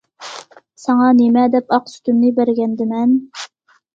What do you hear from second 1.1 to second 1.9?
نېمە دەپ